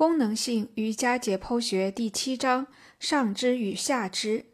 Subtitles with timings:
[0.00, 2.68] 功能性瑜伽解剖学第七章
[2.98, 4.46] 上肢与下肢，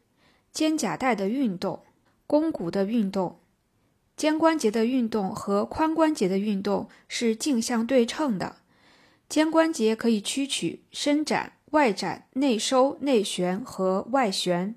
[0.52, 1.84] 肩胛带的运动，
[2.26, 3.38] 肱骨的运动，
[4.16, 8.56] 肩关节的运动和髋关节的运动是镜像对称的。
[9.28, 14.74] 肩关节可以屈曲、伸展、外展、内收、内旋和外旋，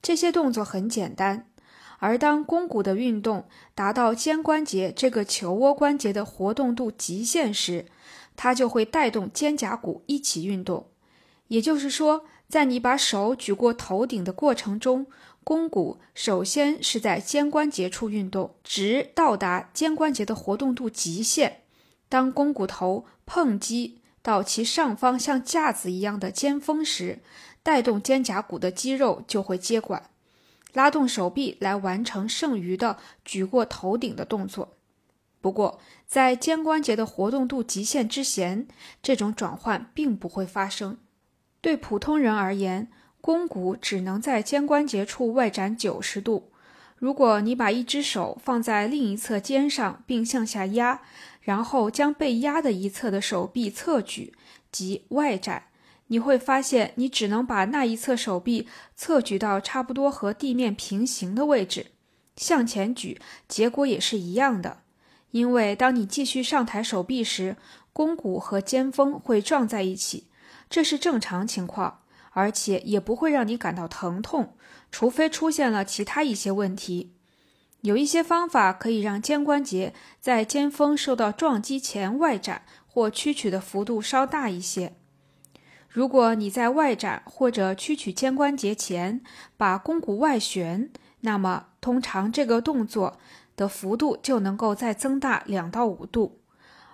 [0.00, 1.50] 这些动作很简单。
[1.98, 7.84] 而当肱骨的运动达到肩关节这个球窝关节的活动度极限时，
[8.40, 10.86] 它就会带动肩胛骨一起运动，
[11.48, 15.08] 也就是说，在你把手举过头顶的过程中，
[15.42, 21.62] 肱骨首先是在肩关节处运动，直到达肩关节的活动度极限。
[22.08, 27.18] 当肱骨头碰击到其上方像架子一样的肩峰时，
[27.64, 30.10] 带动肩胛骨的肌肉就会接管，
[30.74, 34.77] 拉动手臂来完成剩余的举过头顶的动作。
[35.40, 38.66] 不过，在肩关节的活动度极限之前，
[39.02, 40.98] 这种转换并不会发生。
[41.60, 46.50] 对普通人而言，肱骨只能在肩关节处外展九十度。
[46.96, 51.00] 如果你把一只手放在另一侧肩上并向下压，
[51.40, 54.34] 然后将被压的一侧的手臂侧举，
[54.72, 55.66] 即外展，
[56.08, 61.86] 你会发现你只能把那一侧手臂侧举到差不多和地面平行的位置。
[62.36, 64.82] 向前举，结果也是一样的。
[65.30, 67.56] 因为当你继续上抬手臂时，
[67.92, 70.28] 肱骨和肩峰会撞在一起，
[70.70, 74.54] 这是正常情况，而且也不会让你感到疼痛，
[74.90, 77.12] 除非出现了其他一些问题。
[77.82, 84.94] 有一些方法可以让肩关节在肩峰受到撞击前外展或屈曲的幅度稍大一些。
[85.88, 89.20] 如果你在外展或者屈曲肩关节前
[89.56, 93.18] 把肱骨外旋，那么通常这个动作。
[93.58, 96.38] 的幅度就能够再增大两到五度，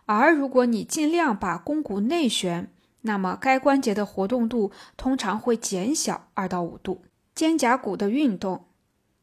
[0.06, 7.02] 而如果你尽量把肱骨内旋，那么该关节的活动度通常会减小二到五度。
[7.34, 8.64] 肩胛骨的运动，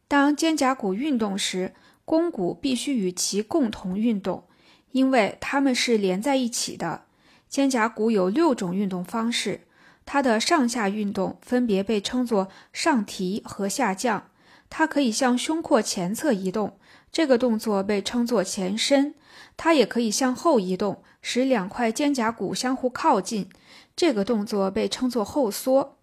[0.07, 1.73] 当肩胛骨运动时，
[2.05, 4.43] 肱骨必须与其共同运动，
[4.91, 7.05] 因为它们是连在一起的。
[7.49, 9.61] 肩胛骨有六种运动方式，
[10.05, 14.27] 它的上下运动分别被称作上提和下降。
[14.69, 16.77] 它可以向胸廓前侧移动。
[17.11, 19.15] 这个动作被称作前伸，
[19.57, 23.49] 它也可以向后移动，使两块肩胛骨相互靠近。
[23.95, 25.97] 这个动作被称作后缩。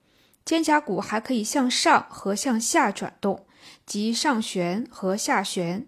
[0.45, 3.47] 肩胛骨还可以向上和向下转动，
[3.85, 5.87] 即上旋和下旋。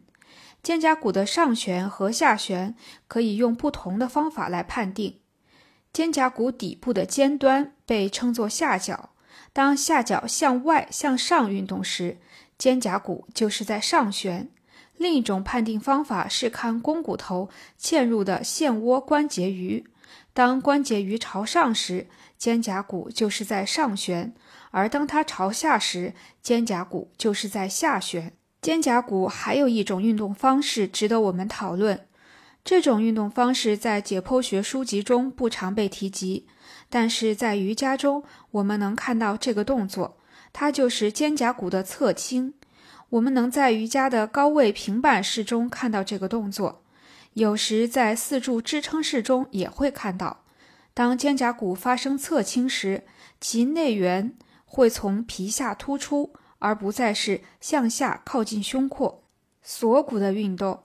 [0.63, 2.75] 肩胛骨的上旋和下旋
[3.09, 5.21] 可以用不同的方法来判定。
[5.93, 9.11] 肩胛骨底部的尖端被称作下角，
[9.53, 12.19] 当下角向外向上运动时，
[12.59, 14.51] 肩胛骨就是在上旋。
[15.01, 17.49] 另一种判定方法是看肱骨头
[17.81, 19.83] 嵌入的陷窝关节盂。
[20.35, 22.07] 当关节盂朝上时，
[22.37, 24.33] 肩胛骨就是在上旋；
[24.71, 26.13] 而当它朝下时，
[26.43, 28.35] 肩胛骨就是在下旋。
[28.61, 32.07] 肩胛骨还有一种运动方式值得我们讨论。
[32.63, 36.47] 这种运动方式在解剖学书籍中不常被提及，
[36.91, 40.19] 但是在瑜伽中我们能看到这个动作，
[40.53, 42.53] 它就是肩胛骨的侧倾。
[43.11, 46.83] 我们能在瑜伽的高位平板式中看到这个动作，
[47.35, 50.45] 有时在四柱支撑式中也会看到。
[50.95, 53.05] 当肩胛骨发生侧倾时，
[53.41, 59.25] 其内缘会从皮下突出，而不再是向下靠近胸廓。
[59.63, 60.85] 锁骨的运动，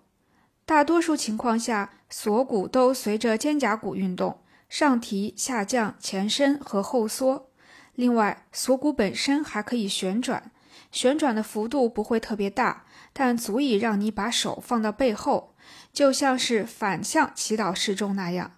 [0.66, 7.50] 大多数情况下，锁骨都随着肩胛骨运动，上提、下降、前伸和后缩。
[7.94, 10.52] 另外，锁骨本身还可以旋转。
[10.96, 15.54] 旋转的幅度不会特别大，但足以让你把手放到背后，
[15.92, 18.54] 就像是反向祈祷式中那样。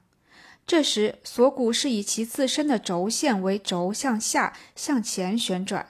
[0.68, 5.88] 这时，锁骨是以其自身的轴线为轴向下、向前旋转。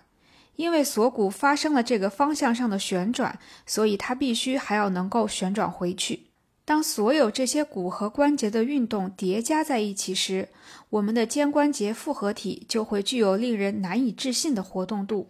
[0.56, 6.28] 因为锁骨发生了这个方向上的旋转，所以它必须还要能够旋转回去。
[6.64, 10.48] 当所有这些骨和关节的运动叠加在一起时，
[10.92, 15.30] 我们的肩关节复合体就会具有令人难以置信的活动度。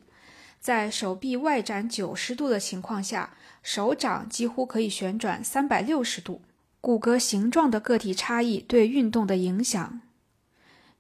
[0.67, 6.41] 在手臂外展九十度的情况下，手掌几乎可以旋转三百六十度。
[6.81, 10.01] 骨骼形状的个体差异对运动的影响，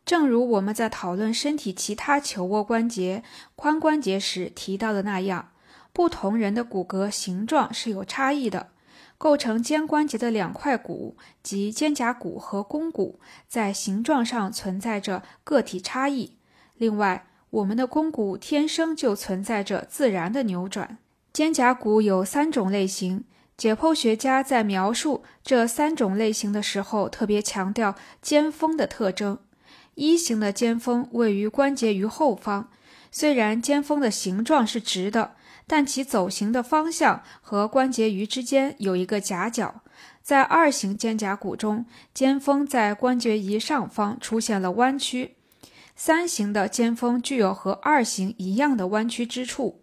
[0.05, 3.23] 正如我们在讨论身体其他球窝关节、
[3.57, 5.51] 髋关节时提到的那样，
[5.91, 8.69] 不同人的骨骼形状是有差异的。
[9.17, 13.19] 构成肩关节的两块骨，及肩胛骨和肱骨，
[13.49, 16.37] 在形状上存在着个体差异。
[16.75, 20.97] 另外，我们的肱骨天生就存在着自然的扭转。
[21.31, 23.23] 肩胛骨有三种类型，
[23.55, 29.39] 解剖学家在描述这三种类型的时候，特别强调肩峰的特征。
[29.95, 32.69] 一型的肩峰位于关节于后方，
[33.11, 35.35] 虽然肩峰的形状是直的，
[35.65, 39.81] 但其走行的方向和关节于之间有一个夹角。
[40.21, 45.36] 在二型肩胛骨中，肩峰在关节仪上方出现了弯曲。
[45.99, 49.81] 三型的尖峰具有和二型一样的弯曲之处，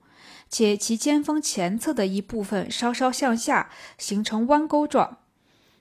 [0.49, 3.69] 且其尖峰前侧的一部分稍稍向下，
[3.99, 5.19] 形成弯钩状。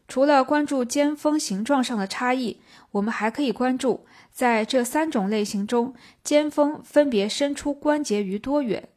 [0.07, 2.59] 除了关注尖峰形状上的差异，
[2.91, 5.93] 我们还可以关注在这三种类型中，
[6.23, 8.89] 尖峰分别伸出关节于多远。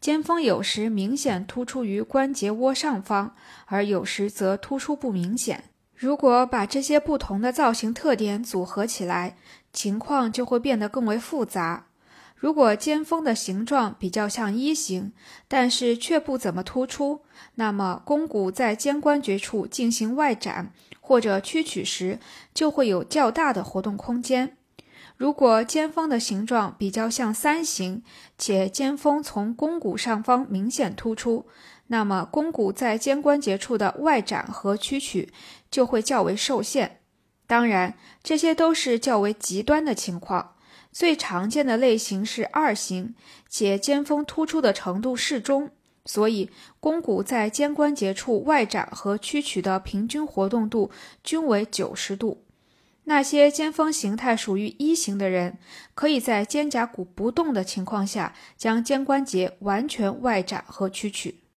[0.00, 3.34] 尖峰有时明显突出于关节窝上方，
[3.66, 5.64] 而有时则突出不明显。
[5.94, 9.36] 如果把这些不同的造型特点组合起来，
[9.72, 11.86] 情况就会变得更为复杂。
[12.36, 15.12] 如果尖峰的形状比较像一型，
[15.48, 17.22] 但是却不怎么突出，
[17.56, 22.20] 那么肱骨在肩关节处进行外展或者屈曲时，
[22.54, 24.56] 就会有较大的活动空间。
[25.16, 28.04] 如果肩峰的形状比较像三型，
[28.38, 31.46] 且肩峰从肱骨上方明显突出，
[31.88, 35.32] 那么肱骨在肩关节处的外展和屈曲
[35.68, 36.97] 就会较为受限。
[37.48, 40.54] 当然，这些都是较为极端的情况。
[40.92, 43.14] 最常见的类型是二型，
[43.48, 45.70] 且肩峰突出的程度适中，
[46.04, 50.90] 所以肱骨在肩关节处外展和屈曲的平均活动度
[51.24, 52.44] 均为九十度。
[53.04, 55.56] 那些肩峰形态属于一型的人，
[55.94, 61.40] 可以在肩胛骨不动的情况下，将肩关节完全外展和屈曲。